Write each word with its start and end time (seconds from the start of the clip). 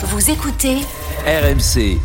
Vous 0.00 0.30
écoutez 0.30 0.76
RMC. 1.26 1.98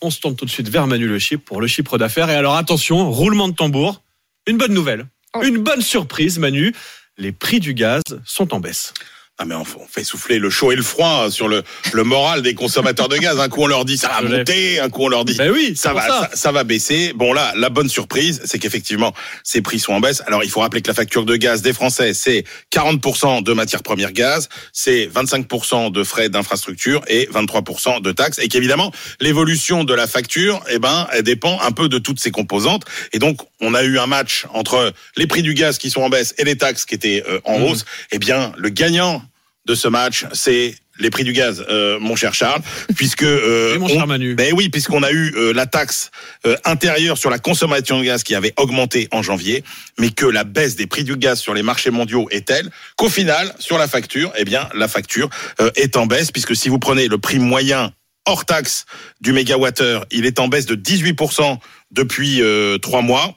On 0.00 0.10
se 0.10 0.20
tourne 0.20 0.36
tout 0.36 0.46
de 0.46 0.50
suite 0.50 0.70
vers 0.70 0.86
Manu 0.86 1.06
Le 1.06 1.18
Chypre 1.18 1.44
pour 1.44 1.60
le 1.60 1.66
chiffre 1.66 1.98
d'affaires. 1.98 2.30
Et 2.30 2.34
alors 2.34 2.56
attention, 2.56 3.10
roulement 3.10 3.48
de 3.48 3.52
tambour. 3.52 4.02
Une 4.46 4.56
bonne 4.56 4.72
nouvelle. 4.72 5.04
Une 5.42 5.58
bonne 5.58 5.82
surprise, 5.82 6.38
Manu. 6.38 6.74
Les 7.18 7.30
prix 7.30 7.60
du 7.60 7.74
gaz 7.74 8.00
sont 8.24 8.54
en 8.54 8.60
baisse. 8.60 8.94
Ah 9.38 9.44
mais 9.46 9.54
on 9.54 9.64
fait 9.64 10.04
souffler 10.04 10.38
le 10.38 10.50
chaud 10.50 10.72
et 10.72 10.76
le 10.76 10.82
froid 10.82 11.30
sur 11.30 11.48
le, 11.48 11.62
le 11.94 12.04
moral 12.04 12.42
des 12.42 12.54
consommateurs 12.54 13.08
de 13.08 13.16
gaz. 13.16 13.40
Un 13.40 13.48
coup 13.48 13.62
on 13.62 13.66
leur 13.66 13.84
dit 13.86 13.96
ça 13.96 14.08
va 14.08 14.20
monter, 14.20 14.78
un 14.78 14.90
coup 14.90 15.04
on 15.04 15.08
leur 15.08 15.24
dit 15.24 15.34
Ben 15.36 15.50
oui, 15.50 15.72
ça 15.74 15.94
va 15.94 16.02
ça. 16.06 16.28
ça. 16.30 16.36
ça 16.36 16.52
va 16.52 16.64
baisser. 16.64 17.12
Bon 17.16 17.32
là, 17.32 17.52
la 17.56 17.70
bonne 17.70 17.88
surprise, 17.88 18.42
c'est 18.44 18.58
qu'effectivement 18.58 19.12
ces 19.42 19.62
prix 19.62 19.80
sont 19.80 19.94
en 19.94 20.00
baisse. 20.00 20.22
Alors 20.26 20.44
il 20.44 20.50
faut 20.50 20.60
rappeler 20.60 20.82
que 20.82 20.88
la 20.88 20.94
facture 20.94 21.24
de 21.24 21.34
gaz 21.36 21.62
des 21.62 21.72
Français, 21.72 22.12
c'est 22.14 22.44
40% 22.72 23.42
de 23.42 23.52
matières 23.54 23.82
premières 23.82 24.12
gaz, 24.12 24.48
c'est 24.72 25.06
25% 25.06 25.90
de 25.90 26.04
frais 26.04 26.28
d'infrastructure 26.28 27.00
et 27.08 27.26
23% 27.32 28.02
de 28.02 28.12
taxes, 28.12 28.38
et 28.38 28.48
qu'évidemment 28.48 28.92
l'évolution 29.20 29.82
de 29.84 29.94
la 29.94 30.06
facture, 30.06 30.62
eh 30.70 30.78
ben, 30.78 31.08
elle 31.12 31.22
dépend 31.22 31.58
un 31.62 31.72
peu 31.72 31.88
de 31.88 31.98
toutes 31.98 32.20
ces 32.20 32.30
composantes. 32.30 32.84
Et 33.12 33.18
donc 33.18 33.38
on 33.60 33.74
a 33.74 33.82
eu 33.82 33.98
un 33.98 34.06
match 34.06 34.44
entre 34.52 34.92
les 35.16 35.26
prix 35.26 35.42
du 35.42 35.54
gaz 35.54 35.78
qui 35.78 35.88
sont 35.90 36.02
en 36.02 36.10
baisse 36.10 36.34
et 36.38 36.44
les 36.44 36.56
taxes 36.56 36.84
qui 36.84 36.94
étaient 36.94 37.24
euh, 37.28 37.40
en 37.44 37.58
Mhm. 37.58 37.64
hausse. 37.64 37.84
Eh 38.12 38.18
bien, 38.18 38.52
le 38.56 38.68
gagnant 38.68 39.22
de 39.66 39.74
ce 39.74 39.88
match, 39.88 40.26
c'est 40.32 40.74
les 40.98 41.08
prix 41.10 41.24
du 41.24 41.32
gaz, 41.32 41.64
euh, 41.70 41.98
mon 42.00 42.16
cher 42.16 42.34
Charles, 42.34 42.60
puisque 42.96 43.22
euh, 43.22 43.74
Et 43.74 43.78
mon 43.78 43.86
on- 43.86 43.88
cher 43.88 44.06
Manu. 44.06 44.34
ben 44.34 44.52
oui, 44.54 44.68
puisqu'on 44.68 45.02
a 45.02 45.10
eu 45.10 45.32
euh, 45.36 45.52
la 45.52 45.66
taxe 45.66 46.10
euh, 46.46 46.56
intérieure 46.64 47.16
sur 47.16 47.30
la 47.30 47.38
consommation 47.38 47.98
de 47.98 48.04
gaz 48.04 48.22
qui 48.24 48.34
avait 48.34 48.52
augmenté 48.56 49.08
en 49.10 49.22
janvier, 49.22 49.64
mais 49.98 50.10
que 50.10 50.26
la 50.26 50.44
baisse 50.44 50.76
des 50.76 50.86
prix 50.86 51.04
du 51.04 51.16
gaz 51.16 51.40
sur 51.40 51.54
les 51.54 51.62
marchés 51.62 51.90
mondiaux 51.90 52.28
est 52.30 52.46
telle 52.46 52.70
qu'au 52.96 53.08
final, 53.08 53.54
sur 53.58 53.78
la 53.78 53.88
facture, 53.88 54.32
eh 54.36 54.44
bien, 54.44 54.68
la 54.74 54.88
facture 54.88 55.30
euh, 55.60 55.70
est 55.76 55.96
en 55.96 56.06
baisse, 56.06 56.30
puisque 56.30 56.54
si 56.56 56.68
vous 56.68 56.78
prenez 56.78 57.08
le 57.08 57.18
prix 57.18 57.38
moyen 57.38 57.92
hors 58.26 58.44
taxe 58.44 58.84
du 59.20 59.32
mégawattheure, 59.32 60.04
il 60.10 60.26
est 60.26 60.38
en 60.38 60.48
baisse 60.48 60.66
de 60.66 60.76
18% 60.76 61.58
depuis 61.90 62.40
euh, 62.42 62.78
trois 62.78 63.02
mois, 63.02 63.34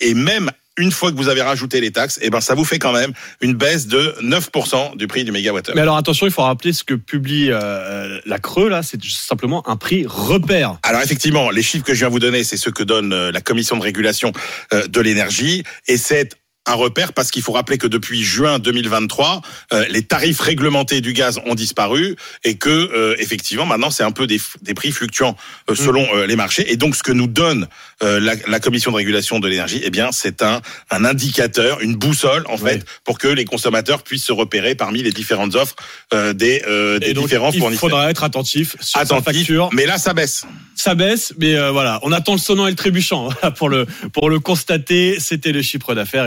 et 0.00 0.14
même 0.14 0.50
une 0.76 0.92
fois 0.92 1.10
que 1.10 1.16
vous 1.16 1.28
avez 1.28 1.42
rajouté 1.42 1.80
les 1.80 1.90
taxes, 1.90 2.18
eh 2.22 2.30
ben 2.30 2.40
ça 2.40 2.54
vous 2.54 2.64
fait 2.64 2.78
quand 2.78 2.92
même 2.92 3.12
une 3.40 3.54
baisse 3.54 3.86
de 3.86 4.14
9% 4.22 4.96
du 4.96 5.06
prix 5.06 5.24
du 5.24 5.32
mégawattheure. 5.32 5.74
Mais 5.74 5.82
alors 5.82 5.96
attention, 5.96 6.26
il 6.26 6.32
faut 6.32 6.42
rappeler 6.42 6.72
ce 6.72 6.84
que 6.84 6.94
publie 6.94 7.48
euh, 7.50 8.20
la 8.26 8.38
Creux 8.38 8.68
là, 8.68 8.82
c'est 8.82 9.02
simplement 9.04 9.68
un 9.68 9.76
prix 9.76 10.04
repère. 10.06 10.78
Alors 10.82 11.02
effectivement, 11.02 11.50
les 11.50 11.62
chiffres 11.62 11.84
que 11.84 11.94
je 11.94 12.00
viens 12.00 12.08
vous 12.08 12.18
donner, 12.18 12.44
c'est 12.44 12.56
ceux 12.56 12.70
que 12.70 12.82
donne 12.82 13.12
euh, 13.12 13.32
la 13.32 13.40
commission 13.40 13.76
de 13.76 13.82
régulation 13.82 14.32
euh, 14.72 14.86
de 14.86 15.00
l'énergie, 15.00 15.64
et 15.88 15.96
c'est 15.96 16.36
un 16.66 16.74
repère 16.74 17.12
parce 17.12 17.30
qu'il 17.30 17.42
faut 17.42 17.52
rappeler 17.52 17.78
que 17.78 17.86
depuis 17.86 18.22
juin 18.24 18.58
2023, 18.58 19.40
euh, 19.72 19.84
les 19.88 20.02
tarifs 20.02 20.40
réglementés 20.40 21.00
du 21.00 21.12
gaz 21.12 21.40
ont 21.46 21.54
disparu 21.54 22.16
et 22.44 22.56
que 22.56 22.70
euh, 22.70 23.14
effectivement 23.18 23.66
maintenant 23.66 23.90
c'est 23.90 24.02
un 24.02 24.10
peu 24.12 24.26
des, 24.26 24.40
des 24.62 24.74
prix 24.74 24.90
fluctuants 24.92 25.36
euh, 25.70 25.74
selon 25.74 26.06
euh, 26.14 26.26
les 26.26 26.36
marchés. 26.36 26.70
Et 26.72 26.76
donc 26.76 26.96
ce 26.96 27.02
que 27.02 27.12
nous 27.12 27.26
donne 27.28 27.68
euh, 28.02 28.18
la, 28.20 28.34
la 28.48 28.60
commission 28.60 28.90
de 28.90 28.96
régulation 28.96 29.38
de 29.38 29.48
l'énergie, 29.48 29.80
eh 29.84 29.90
bien 29.90 30.10
c'est 30.12 30.42
un, 30.42 30.60
un 30.90 31.04
indicateur, 31.04 31.80
une 31.80 31.94
boussole 31.96 32.44
en 32.48 32.56
Oui. 32.56 32.70
fait, 32.70 32.84
pour 33.04 33.18
que 33.18 33.28
les 33.28 33.44
consommateurs 33.44 34.02
puissent 34.02 34.24
se 34.24 34.32
repérer 34.32 34.74
parmi 34.74 35.02
les 35.02 35.12
différentes 35.12 35.54
offres 35.54 35.76
euh, 36.14 36.32
des, 36.32 36.62
euh, 36.66 36.98
des 36.98 37.14
donc, 37.14 37.24
différents 37.24 37.52
il 37.52 37.60
fournisseurs. 37.60 37.80
faudra 37.80 38.10
être 38.10 38.24
attentif 38.24 38.76
sur 38.80 38.98
Attentif, 39.00 39.24
facture. 39.38 39.68
mais 39.72 39.86
là 39.86 39.98
ça 39.98 40.14
baisse. 40.14 40.44
Ça 40.74 40.94
baisse, 40.94 41.32
mais 41.38 41.54
euh, 41.54 41.70
voilà, 41.70 42.00
on 42.02 42.12
attend 42.12 42.32
le 42.32 42.38
sonnant 42.38 42.66
et 42.66 42.70
le 42.70 42.76
trébuchant 42.76 43.28
voilà, 43.30 43.50
pour 43.56 43.68
le 43.68 43.86
pour 44.12 44.28
le 44.28 44.40
constater. 44.40 45.16
C'était 45.20 45.52
le 45.52 45.62
chiffre 45.62 45.94
d'affaires. 45.94 46.24